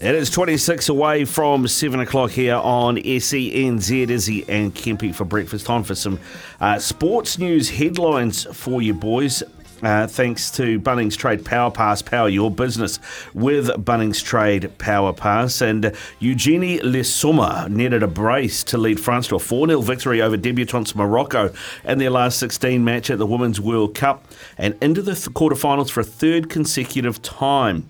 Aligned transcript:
It 0.00 0.14
is 0.14 0.30
26 0.30 0.88
away 0.88 1.26
from 1.26 1.68
7 1.68 2.00
o'clock 2.00 2.30
here 2.30 2.54
on 2.54 2.96
SENZ, 2.96 4.08
Izzy 4.08 4.48
and 4.48 4.74
Kempy 4.74 5.14
for 5.14 5.26
breakfast. 5.26 5.66
Time 5.66 5.84
for 5.84 5.94
some 5.94 6.18
uh, 6.58 6.78
sports 6.78 7.38
news 7.38 7.68
headlines 7.68 8.44
for 8.56 8.80
you 8.80 8.94
boys. 8.94 9.42
Uh, 9.82 10.06
thanks 10.06 10.50
to 10.52 10.80
Bunnings 10.80 11.18
Trade 11.18 11.44
Power 11.44 11.70
Pass, 11.70 12.00
power 12.00 12.30
your 12.30 12.50
business 12.50 12.98
with 13.34 13.66
Bunnings 13.84 14.24
Trade 14.24 14.78
Power 14.78 15.12
Pass. 15.12 15.60
And 15.60 15.94
Eugenie 16.18 16.80
Le 16.80 17.04
Sommer 17.04 17.68
netted 17.68 18.02
a 18.02 18.08
brace 18.08 18.64
to 18.64 18.78
lead 18.78 18.98
France 18.98 19.28
to 19.28 19.36
a 19.36 19.38
4 19.38 19.66
0 19.66 19.82
victory 19.82 20.22
over 20.22 20.38
debutantes 20.38 20.94
Morocco 20.94 21.52
in 21.84 21.98
their 21.98 22.08
last 22.08 22.38
16 22.38 22.82
match 22.82 23.10
at 23.10 23.18
the 23.18 23.26
Women's 23.26 23.60
World 23.60 23.94
Cup 23.94 24.24
and 24.56 24.78
into 24.80 25.02
the 25.02 25.12
th- 25.14 25.28
quarterfinals 25.34 25.90
for 25.90 26.00
a 26.00 26.04
third 26.04 26.48
consecutive 26.48 27.20
time. 27.20 27.86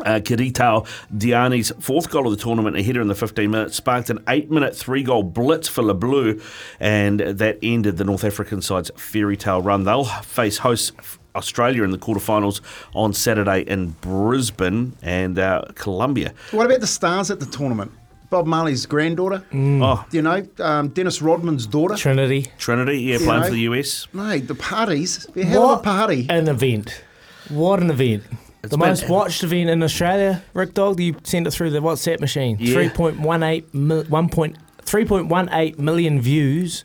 Uh, 0.00 0.20
Kadidiatou 0.20 0.86
Diani's 1.16 1.72
fourth 1.80 2.10
goal 2.10 2.26
of 2.26 2.36
the 2.36 2.42
tournament, 2.42 2.76
a 2.76 2.82
header 2.82 3.00
in 3.00 3.08
the 3.08 3.14
15 3.14 3.50
minutes, 3.50 3.76
sparked 3.76 4.10
an 4.10 4.22
eight 4.28 4.50
minute 4.50 4.76
three 4.76 5.02
goal 5.02 5.22
blitz 5.22 5.68
for 5.68 5.82
Le 5.82 5.94
Bleu, 5.94 6.40
and 6.80 7.20
that 7.20 7.58
ended 7.62 7.96
the 7.96 8.04
North 8.04 8.24
African 8.24 8.62
side's 8.62 8.90
fairy 8.96 9.36
tale 9.36 9.62
run. 9.62 9.84
They'll 9.84 10.04
face 10.04 10.58
hosts 10.58 10.92
Australia 11.34 11.84
in 11.84 11.90
the 11.90 11.98
quarterfinals 11.98 12.60
on 12.94 13.12
Saturday 13.12 13.60
in 13.62 13.90
Brisbane 14.00 14.96
and 15.02 15.38
uh, 15.38 15.62
Colombia. 15.74 16.32
What 16.50 16.66
about 16.66 16.80
the 16.80 16.86
stars 16.86 17.30
at 17.30 17.38
the 17.40 17.46
tournament? 17.46 17.92
Bob 18.30 18.46
Marley's 18.46 18.84
granddaughter. 18.84 19.42
Oh, 19.54 20.04
You 20.10 20.20
know, 20.20 20.46
um, 20.58 20.88
Dennis 20.88 21.22
Rodman's 21.22 21.66
daughter. 21.66 21.94
Trinity. 21.94 22.46
Trinity, 22.58 22.98
yeah, 23.00 23.18
You 23.18 23.24
playing 23.24 23.40
know, 23.40 23.46
for 23.46 23.52
the 23.52 23.60
US. 23.60 24.06
Mate, 24.12 24.48
the 24.48 24.54
parties. 24.54 25.26
A 25.34 25.44
hell 25.44 25.70
of 25.70 25.80
a 25.80 25.82
party. 25.82 26.26
An 26.28 26.46
event. 26.48 27.02
What 27.48 27.80
an 27.80 27.88
event. 27.90 28.24
It's 28.62 28.70
the 28.70 28.76
been- 28.78 28.88
most 28.88 29.08
watched 29.08 29.42
event 29.44 29.70
in 29.70 29.82
Australia, 29.82 30.42
Rick 30.54 30.74
Dog, 30.74 31.00
you 31.00 31.14
sent 31.22 31.46
it 31.46 31.52
through 31.52 31.70
the 31.70 31.80
WhatsApp 31.80 32.20
machine. 32.20 32.56
Yeah. 32.60 32.74
3.18 32.74 33.64
mil, 33.74 34.04
1 34.04 34.28
point, 34.28 34.56
3.18 34.84 35.78
million 35.78 36.20
views 36.20 36.84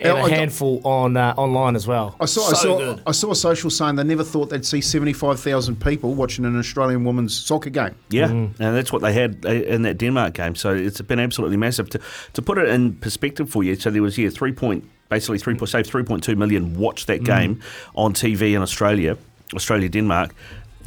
and 0.00 0.16
Yeah, 0.16 0.22
a 0.22 0.26
I- 0.26 0.30
handful 0.30 0.80
on 0.86 1.16
uh, 1.16 1.34
online 1.36 1.74
as 1.76 1.86
well. 1.86 2.14
I 2.20 2.26
saw, 2.26 2.50
I 2.50 2.52
saw, 2.54 2.78
good. 2.78 3.02
I 3.06 3.10
saw 3.12 3.32
a 3.32 3.34
social 3.34 3.68
saying 3.68 3.96
they 3.96 4.04
never 4.04 4.22
thought 4.22 4.48
they'd 4.48 4.64
see 4.64 4.80
seventy-five 4.80 5.40
thousand 5.40 5.80
people 5.80 6.14
watching 6.14 6.44
an 6.44 6.56
Australian 6.56 7.04
women's 7.04 7.34
soccer 7.36 7.68
game. 7.70 7.96
Yeah, 8.08 8.28
and 8.30 8.54
that's 8.56 8.92
what 8.92 9.02
they 9.02 9.12
had 9.12 9.44
uh, 9.44 9.48
in 9.50 9.82
that 9.82 9.98
Denmark 9.98 10.34
game. 10.34 10.54
So 10.54 10.72
it's 10.72 11.00
been 11.00 11.18
absolutely 11.18 11.56
massive. 11.56 11.90
To 11.90 12.00
to 12.34 12.42
put 12.42 12.58
it 12.58 12.68
in 12.68 12.94
perspective 12.94 13.50
for 13.50 13.64
you, 13.64 13.74
so 13.74 13.90
there 13.90 14.00
was 14.02 14.16
yeah 14.16 14.30
three 14.30 14.52
point 14.52 14.84
basically 15.08 15.38
three 15.38 15.56
point 15.56 15.68
say 15.70 15.82
three 15.82 16.04
point 16.04 16.22
two 16.22 16.36
million 16.36 16.78
watched 16.78 17.08
that 17.08 17.24
game 17.24 17.58
on 17.96 18.12
TV 18.14 18.54
in 18.54 18.62
Australia, 18.62 19.16
Australia 19.52 19.88
Denmark. 19.88 20.32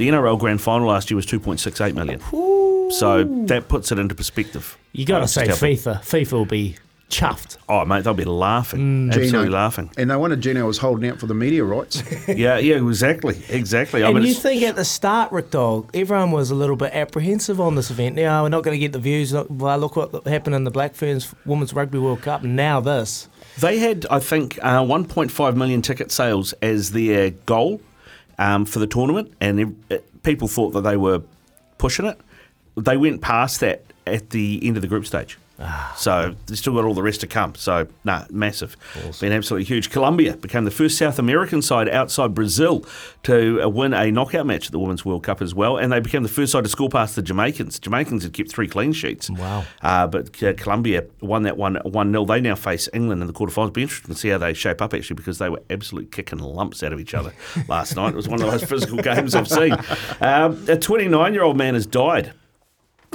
The 0.02 0.08
NRL 0.10 0.40
Grand 0.40 0.60
Final 0.60 0.88
last 0.88 1.12
year 1.12 1.16
was 1.16 1.28
two 1.28 1.40
point 1.40 1.60
six 1.60 1.80
eight 1.80 1.94
million. 1.94 2.20
So 2.92 3.24
that 3.46 3.66
puts 3.68 3.92
it 3.92 4.00
into 4.00 4.16
perspective. 4.16 4.76
You 4.94 5.06
got 5.06 5.20
to 5.20 5.28
say 5.28 5.46
FIFA. 5.46 6.02
FIFA 6.02 6.32
will 6.34 6.46
be 6.46 6.76
chuffed. 7.12 7.58
Oh 7.70 7.86
mate, 7.86 8.04
they'll 8.04 8.16
be 8.16 8.24
laughing, 8.26 9.10
absolutely 9.10 9.30
Gino. 9.46 9.52
laughing. 9.52 9.92
And 9.98 10.08
no 10.08 10.18
wonder 10.18 10.36
Gino 10.38 10.66
was 10.66 10.80
holding 10.80 11.08
out 11.12 11.20
for 11.20 11.28
the 11.28 11.36
media 11.36 11.64
rights. 11.64 12.02
Yeah, 12.28 12.58
yeah, 12.58 12.78
exactly, 12.78 13.40
exactly. 13.48 14.02
I 14.02 14.08
And 14.08 14.16
mean, 14.16 14.24
you 14.24 14.32
it's- 14.32 14.42
think 14.42 14.64
at 14.64 14.76
the 14.76 14.86
start, 14.86 15.32
Rick 15.32 15.52
Dog, 15.52 15.92
everyone 15.94 16.32
was 16.32 16.50
a 16.50 16.56
little 16.56 16.76
bit 16.78 16.94
apprehensive 16.96 17.62
on 17.62 17.76
this 17.76 17.92
event. 17.92 18.16
Now 18.16 18.42
we're 18.42 18.50
not 18.50 18.64
going 18.64 18.74
to 18.74 18.80
get 18.80 18.94
the 18.94 19.00
views. 19.00 19.34
Look, 19.34 19.48
well, 19.52 19.78
look 19.78 19.96
what 19.98 20.26
happened 20.26 20.56
in 20.56 20.64
the 20.64 20.72
Black 20.72 20.96
Ferns 20.96 21.32
Women's 21.46 21.74
Rugby 21.74 22.00
World 22.00 22.24
Cup. 22.24 22.44
And 22.44 22.56
now 22.56 22.80
this. 22.80 23.28
They 23.60 23.78
had, 23.78 24.08
I 24.10 24.20
think, 24.20 24.58
uh, 24.64 24.82
1.5 24.82 25.56
million 25.56 25.84
ticket 25.84 26.12
sales 26.12 26.54
as 26.62 26.92
their 26.92 27.30
goal 27.46 27.82
um, 28.42 28.66
for 28.66 28.80
the 28.80 28.88
tournament, 28.88 29.32
and 29.40 29.60
ev- 29.60 29.76
uh, 29.92 29.98
people 30.24 30.48
thought 30.48 30.72
that 30.72 30.82
they 30.82 30.98
were 30.98 31.22
pushing 31.78 32.06
it. 32.06 32.20
They 32.76 32.98
went 32.98 33.22
past 33.22 33.60
that 33.60 33.84
at 34.08 34.32
the 34.32 34.60
end 34.64 34.78
of 34.78 34.82
the 34.82 34.88
group 34.88 35.06
stage. 35.06 35.38
So 35.96 36.36
they've 36.48 36.58
still 36.58 36.74
got 36.74 36.86
all 36.86 36.94
the 36.94 37.04
rest 37.04 37.22
to 37.22 37.28
come. 37.28 37.56
So, 37.56 37.88
nah, 38.04 38.26
massive. 38.30 38.76
Been 39.20 39.32
absolutely 39.32 39.66
huge. 39.66 39.90
Colombia 39.90 40.38
became 40.38 40.66
the 40.66 40.72
first 40.72 40.98
South 40.98 41.20
American 41.20 41.62
side 41.62 41.90
outside 41.90 42.34
Brazil 42.34 42.86
to 43.24 43.62
uh, 43.62 43.70
win 43.70 43.94
a 43.94 44.12
knockout 44.12 44.46
match 44.46 44.68
at 44.68 44.72
the 44.72 44.80
Women's 44.80 45.06
World 45.06 45.24
Cup 45.24 45.42
as 45.42 45.54
well. 45.54 45.78
And 45.78 45.92
they 45.92 46.00
became 46.00 46.24
the 46.24 46.30
first 46.30 46.52
side 46.52 46.64
to 46.64 46.70
score 46.70 46.90
past 46.90 47.16
the 47.16 47.22
Jamaicans. 47.22 47.80
Jamaicans 47.80 48.24
had 48.24 48.34
kept 48.34 48.52
three 48.52 48.68
clean 48.68 48.94
sheets. 48.94 49.30
Wow. 49.30 49.66
Uh, 49.82 50.08
but 50.08 50.42
uh, 50.42 50.54
Colombia 50.54 51.06
won 51.22 51.44
that 51.44 51.58
one 51.58 51.76
1 51.76 52.12
0. 52.12 52.26
They 52.26 52.42
now 52.42 52.56
face 52.56 52.90
England 52.94 53.22
in 53.22 53.28
the 53.28 53.34
quarterfinals. 53.34 53.74
Be 53.74 53.84
interesting 53.84 54.14
to 54.14 54.20
see 54.20 54.30
how 54.30 54.38
they 54.38 54.54
shape 54.54 54.82
up, 54.82 54.94
actually, 54.94 55.16
because 55.16 55.38
they 55.38 55.50
were 55.50 55.62
absolutely 55.70 56.10
kicking 56.10 56.40
lumps 56.40 56.84
out 56.84 56.94
of 56.94 57.00
each 57.00 57.14
other 57.14 57.34
last 57.68 57.96
night. 57.96 58.14
It 58.14 58.16
was 58.16 58.28
one 58.28 58.40
of 58.42 58.46
the 58.46 58.52
most 58.52 58.66
physical 58.66 58.98
games 58.98 59.36
I've 59.36 59.48
seen. 59.48 59.76
Um, 60.20 60.64
a 60.68 60.78
29 60.78 61.34
year 61.34 61.44
old 61.44 61.58
man 61.58 61.74
has 61.74 61.86
died 61.86 62.34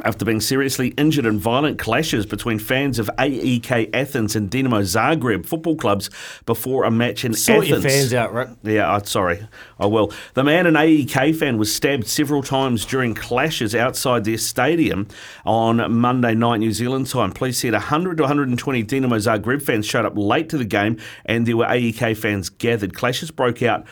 after 0.05 0.27
being 0.27 0.43
seriously 0.43 0.89
injured 0.99 1.25
in 1.25 1.39
violent 1.39 1.79
clashes 1.79 2.27
between 2.27 2.59
fans 2.59 2.99
of 2.99 3.09
AEK 3.19 3.89
Athens 3.95 4.37
and 4.37 4.51
Dinamo 4.51 4.83
Zagreb 4.83 5.47
football 5.47 5.75
clubs 5.75 6.11
before 6.45 6.85
a 6.85 6.91
match 6.91 7.25
in 7.25 7.33
Sort 7.33 7.65
Athens. 7.65 7.71
your 7.71 7.91
fans 7.91 8.15
out, 8.15 8.35
Rick. 8.35 8.51
Yeah, 8.63 8.93
I'm 8.93 9.05
sorry. 9.05 9.49
I 9.81 9.87
will. 9.87 10.13
The 10.35 10.45
man, 10.45 10.67
an 10.67 10.75
AEK 10.75 11.37
fan, 11.37 11.57
was 11.57 11.75
stabbed 11.75 12.07
several 12.07 12.43
times 12.43 12.85
during 12.85 13.15
clashes 13.15 13.75
outside 13.75 14.25
their 14.25 14.37
stadium 14.37 15.09
on 15.47 15.91
Monday 15.91 16.35
night, 16.35 16.59
New 16.59 16.73
Zealand 16.73 17.07
time. 17.07 17.33
Police 17.33 17.59
said 17.59 17.73
100 17.73 18.19
to 18.19 18.23
120 18.25 18.85
Dinamo 18.85 19.17
Zagreb 19.17 19.63
fans 19.63 19.87
showed 19.87 20.05
up 20.05 20.13
late 20.15 20.51
to 20.51 20.59
the 20.59 20.67
game 20.67 20.99
and 21.25 21.47
there 21.47 21.57
were 21.57 21.65
AEK 21.65 22.19
fans 22.19 22.51
gathered. 22.51 22.95
Clashes 22.95 23.31
broke 23.31 23.63
out. 23.63 23.87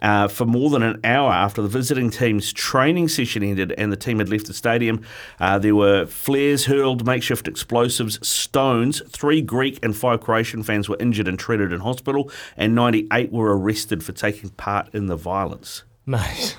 Uh, 0.00 0.26
for 0.26 0.46
more 0.46 0.70
than 0.70 0.82
an 0.82 0.98
hour 1.04 1.30
after 1.30 1.62
the 1.62 1.68
visiting 1.68 2.10
team's 2.10 2.52
training 2.52 3.08
session 3.08 3.42
ended 3.42 3.72
and 3.78 3.92
the 3.92 3.96
team 3.96 4.18
had 4.18 4.28
left 4.28 4.46
the 4.46 4.54
stadium, 4.54 5.02
uh, 5.38 5.58
there 5.58 5.76
were 5.76 6.06
flares 6.06 6.64
hurled, 6.64 7.06
makeshift 7.06 7.46
explosives, 7.46 8.26
stones. 8.26 9.02
Three 9.08 9.42
Greek 9.42 9.78
and 9.84 9.96
five 9.96 10.20
Croatian 10.20 10.62
fans 10.62 10.88
were 10.88 10.96
injured 10.98 11.28
and 11.28 11.38
treated 11.38 11.72
in 11.72 11.80
hospital, 11.80 12.30
and 12.56 12.74
98 12.74 13.30
were 13.30 13.56
arrested 13.56 14.02
for 14.02 14.12
taking 14.12 14.50
part 14.50 14.92
in 14.94 15.06
the 15.06 15.16
violence. 15.16 15.84
Mate, 16.04 16.56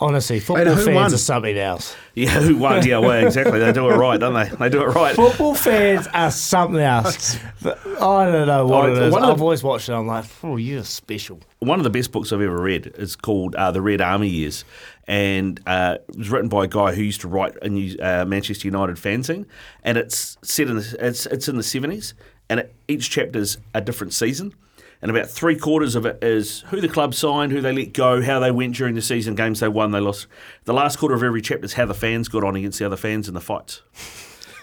honestly, 0.00 0.40
football 0.40 0.74
fans 0.76 0.94
won? 0.94 1.14
are 1.14 1.16
something 1.16 1.58
else. 1.58 1.94
Yeah, 2.14 2.40
who 2.40 2.56
won? 2.56 2.84
Yeah, 2.86 2.98
well, 2.98 3.24
exactly. 3.26 3.58
They 3.58 3.72
do 3.72 3.88
it 3.90 3.94
right, 3.96 4.18
don't 4.18 4.34
they? 4.34 4.48
They 4.48 4.68
do 4.68 4.82
it 4.82 4.86
right. 4.94 5.14
Football 5.14 5.54
fans 5.54 6.08
are 6.12 6.30
something 6.30 6.80
else. 6.80 7.36
I 7.64 8.30
don't 8.30 8.46
know 8.46 8.66
what 8.66 8.84
Oh, 8.90 8.92
it 8.92 9.02
is. 9.04 9.12
one 9.12 9.22
of 9.22 9.28
the- 9.28 9.32
I've 9.34 9.42
always 9.42 9.62
watched 9.62 9.88
it. 9.88 9.92
I'm 9.92 10.06
like, 10.06 10.24
oh, 10.42 10.56
you're 10.56 10.84
special. 10.84 11.40
one 11.60 11.78
of 11.80 11.84
the 11.84 11.90
best 11.90 12.10
books 12.12 12.32
I've 12.32 12.40
ever 12.40 12.60
read 12.60 12.92
is 12.98 13.14
called 13.16 13.54
uh, 13.54 13.70
The 13.70 13.82
Red 13.82 14.00
Army 14.00 14.28
Years, 14.28 14.64
and 15.06 15.60
uh, 15.66 15.98
it 16.08 16.16
was 16.18 16.30
written 16.30 16.48
by 16.48 16.64
a 16.64 16.68
guy 16.68 16.94
who 16.94 17.02
used 17.02 17.20
to 17.22 17.28
write 17.28 17.54
a 17.62 17.68
New, 17.68 17.96
uh, 18.00 18.24
Manchester 18.24 18.66
United 18.68 18.96
fanzine, 18.96 19.46
and 19.84 19.96
it's 19.98 20.36
set 20.42 20.68
in 20.68 20.76
the, 20.76 20.96
it's 21.00 21.26
it's 21.26 21.48
in 21.48 21.56
the 21.56 21.62
seventies, 21.62 22.14
and 22.50 22.60
it, 22.60 22.74
each 22.88 23.10
chapter's 23.10 23.58
a 23.74 23.80
different 23.80 24.12
season. 24.12 24.54
And 25.02 25.10
about 25.10 25.28
three 25.28 25.56
quarters 25.56 25.94
of 25.94 26.04
it 26.06 26.22
is 26.22 26.60
who 26.68 26.80
the 26.80 26.88
club 26.88 27.14
signed, 27.14 27.52
who 27.52 27.60
they 27.60 27.72
let 27.72 27.92
go, 27.92 28.20
how 28.22 28.40
they 28.40 28.50
went 28.50 28.74
during 28.74 28.94
the 28.94 29.02
season, 29.02 29.34
games 29.34 29.60
they 29.60 29.68
won, 29.68 29.92
they 29.92 30.00
lost. 30.00 30.26
The 30.64 30.74
last 30.74 30.98
quarter 30.98 31.14
of 31.14 31.22
every 31.22 31.40
chapter 31.42 31.64
is 31.64 31.74
how 31.74 31.86
the 31.86 31.94
fans 31.94 32.28
got 32.28 32.42
on 32.44 32.56
against 32.56 32.78
the 32.78 32.86
other 32.86 32.96
fans 32.96 33.28
in 33.28 33.34
the 33.34 33.40
fights. 33.40 33.82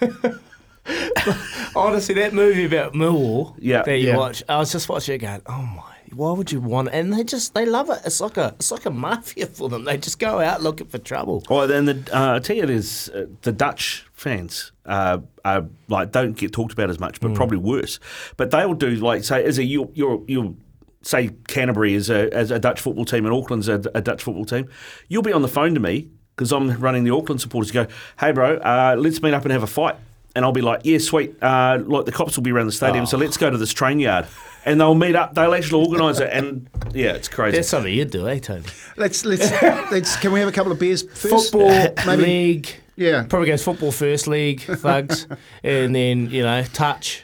Honestly, 1.74 2.14
that 2.16 2.32
movie 2.32 2.64
about 2.64 2.92
Millwall 2.94 3.54
Yeah. 3.58 3.82
that 3.82 3.98
you 3.98 4.08
Yeah. 4.08 4.16
watch, 4.16 4.42
I 4.48 4.58
was 4.58 4.70
just 4.72 4.88
watching 4.88 5.16
it 5.16 5.18
going, 5.18 5.42
oh 5.46 5.62
my, 5.62 5.95
why 6.16 6.32
would 6.32 6.50
you 6.50 6.60
want 6.60 6.88
it? 6.88 6.94
And 6.94 7.12
they 7.12 7.24
just, 7.24 7.54
they 7.54 7.66
love 7.66 7.90
it. 7.90 8.00
It's 8.04 8.20
like 8.20 8.36
a, 8.36 8.54
it's 8.58 8.70
like 8.70 8.86
a 8.86 8.90
mafia 8.90 9.46
for 9.58 9.68
them. 9.68 9.84
They 9.84 9.98
just 9.98 10.18
go 10.18 10.40
out 10.40 10.62
looking 10.62 10.86
for 10.86 10.98
trouble. 10.98 11.44
Oh, 11.48 11.66
then 11.66 11.84
the 11.84 12.10
uh, 12.12 12.36
I 12.36 12.38
tell 12.38 12.56
you, 12.56 12.66
there's 12.66 13.08
uh, 13.10 13.26
the 13.42 13.52
Dutch 13.52 14.06
fans. 14.12 14.72
Uh, 14.84 15.18
uh, 15.44 15.62
like 15.88 16.12
don't 16.12 16.36
get 16.36 16.52
talked 16.52 16.72
about 16.72 16.90
as 16.90 16.98
much, 16.98 17.20
but 17.20 17.34
probably 17.34 17.58
worse. 17.58 18.00
But 18.36 18.50
they 18.50 18.64
will 18.64 18.74
do 18.74 18.90
like 18.96 19.24
say 19.24 19.44
as 19.44 19.58
a 19.58 19.64
you 19.64 19.90
you're 19.94 20.22
you 20.26 20.56
say 21.02 21.30
Canterbury 21.48 21.94
is 21.94 22.10
a 22.10 22.32
as 22.34 22.50
a 22.50 22.58
Dutch 22.58 22.80
football 22.80 23.04
team 23.04 23.26
and 23.26 23.34
Auckland's 23.34 23.68
a, 23.68 23.82
a 23.94 24.00
Dutch 24.00 24.22
football 24.22 24.44
team. 24.44 24.68
You'll 25.08 25.22
be 25.22 25.32
on 25.32 25.42
the 25.42 25.48
phone 25.48 25.74
to 25.74 25.80
me 25.80 26.08
because 26.34 26.52
I'm 26.52 26.70
running 26.80 27.04
the 27.04 27.14
Auckland 27.14 27.40
supporters. 27.40 27.74
You 27.74 27.84
go, 27.84 27.92
hey 28.20 28.32
bro, 28.32 28.56
uh, 28.56 28.96
let's 28.98 29.22
meet 29.22 29.34
up 29.34 29.42
and 29.44 29.52
have 29.52 29.62
a 29.62 29.68
fight. 29.68 29.96
And 30.34 30.44
I'll 30.44 30.52
be 30.52 30.60
like, 30.60 30.82
yeah, 30.84 30.98
sweet. 30.98 31.42
Uh, 31.42 31.78
like 31.86 32.04
the 32.04 32.12
cops 32.12 32.36
will 32.36 32.42
be 32.42 32.52
around 32.52 32.66
the 32.66 32.72
stadium, 32.72 33.06
so 33.06 33.16
let's 33.16 33.38
go 33.38 33.48
to 33.48 33.56
this 33.56 33.72
train 33.72 33.98
yard. 33.98 34.26
And 34.66 34.80
they'll 34.80 34.94
meet 34.94 35.14
up. 35.14 35.34
They'll 35.34 35.54
actually 35.54 35.86
organise 35.86 36.20
it, 36.20 36.28
and 36.30 36.68
yeah, 36.92 37.12
it's 37.12 37.28
crazy. 37.28 37.56
That's 37.56 37.68
something 37.68 37.92
you'd 37.92 38.10
do, 38.10 38.28
eh, 38.28 38.40
Tony? 38.40 38.64
Let's 38.96 39.24
let's 39.24 39.50
let's. 39.92 40.16
Can 40.16 40.32
we 40.32 40.40
have 40.40 40.48
a 40.48 40.52
couple 40.52 40.72
of 40.72 40.78
beers 40.78 41.02
first? 41.02 41.52
Football 41.52 41.94
maybe. 42.04 42.22
league. 42.22 42.76
Yeah. 42.96 43.24
Probably 43.28 43.48
goes 43.48 43.62
football 43.62 43.92
first 43.92 44.26
league, 44.26 44.62
thugs, 44.62 45.26
and 45.62 45.94
then, 45.94 46.30
you 46.30 46.42
know, 46.42 46.64
touch. 46.64 47.22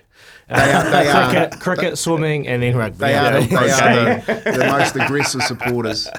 They 0.48 0.54
are, 0.54 0.90
they 0.90 1.08
are, 1.08 1.30
cricket, 1.30 1.60
cricket, 1.60 1.98
swimming, 1.98 2.46
and 2.46 2.62
then 2.62 2.76
rugby. 2.76 2.98
they 2.98 3.14
are, 3.14 3.40
they 3.40 3.56
are 3.56 4.20
the, 4.20 4.52
the 4.58 4.66
most 4.66 4.94
aggressive 4.96 5.42
supporters. 5.42 6.08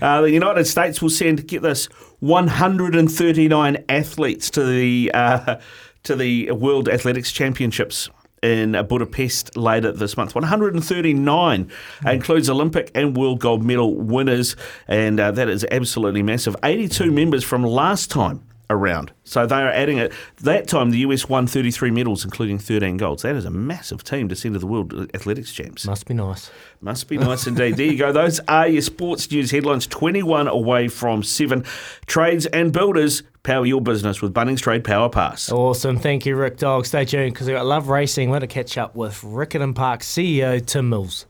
Uh, 0.00 0.20
the 0.20 0.30
United 0.30 0.64
States 0.64 1.02
will 1.02 1.10
send, 1.10 1.46
get 1.48 1.60
this, 1.60 1.86
139 2.20 3.84
athletes 3.88 4.48
to 4.50 4.64
the 4.64 5.10
uh, 5.12 5.56
to 6.04 6.14
the 6.14 6.52
World 6.52 6.88
Athletics 6.88 7.32
Championships 7.32 8.08
in 8.42 8.74
uh, 8.74 8.82
Budapest 8.82 9.56
later 9.56 9.92
this 9.92 10.16
month. 10.16 10.34
139 10.34 11.70
includes 12.06 12.50
Olympic 12.50 12.90
and 12.94 13.16
world 13.16 13.40
gold 13.40 13.64
medal 13.64 13.94
winners, 13.94 14.56
and 14.88 15.20
uh, 15.20 15.30
that 15.32 15.48
is 15.48 15.66
absolutely 15.70 16.22
massive. 16.22 16.56
82 16.62 17.10
members 17.10 17.44
from 17.44 17.62
last 17.64 18.10
time 18.10 18.42
around. 18.70 19.12
So 19.24 19.46
they 19.46 19.56
are 19.56 19.70
adding 19.70 19.98
it. 19.98 20.12
That 20.42 20.68
time, 20.68 20.90
the 20.90 20.98
US 20.98 21.28
won 21.28 21.46
33 21.46 21.90
medals, 21.90 22.24
including 22.24 22.58
13 22.58 22.96
golds. 22.96 23.22
That 23.22 23.34
is 23.34 23.44
a 23.44 23.50
massive 23.50 24.04
team 24.04 24.28
to 24.28 24.36
send 24.36 24.54
to 24.54 24.60
the 24.60 24.66
World 24.66 24.94
Athletics 25.12 25.52
Champs. 25.52 25.84
Must 25.84 26.06
be 26.06 26.14
nice. 26.14 26.50
Must 26.80 27.08
be 27.08 27.18
nice 27.18 27.46
indeed. 27.46 27.76
There 27.76 27.86
you 27.86 27.98
go. 27.98 28.12
Those 28.12 28.40
are 28.48 28.68
your 28.68 28.82
sports 28.82 29.30
news 29.30 29.50
headlines. 29.50 29.86
21 29.88 30.48
away 30.48 30.88
from 30.88 31.22
7. 31.22 31.64
Trades 32.06 32.46
and 32.46 32.72
builders, 32.72 33.24
power 33.42 33.64
your 33.66 33.80
business 33.80 34.20
with 34.20 34.34
Bunnings 34.34 34.60
Trade 34.60 34.84
Power 34.84 35.08
Pass. 35.08 35.50
Awesome. 35.50 35.98
Thank 35.98 36.26
you, 36.26 36.36
Rick 36.36 36.58
Dog. 36.58 36.86
Stay 36.86 37.04
tuned 37.04 37.34
because 37.34 37.48
I 37.48 37.60
love 37.60 37.88
racing. 37.88 38.30
We're 38.30 38.40
going 38.40 38.48
to 38.48 38.54
catch 38.54 38.78
up 38.78 38.94
with 38.94 39.20
Riccarton 39.22 39.74
Park 39.74 40.00
CEO 40.00 40.64
Tim 40.64 40.88
Mills. 40.88 41.26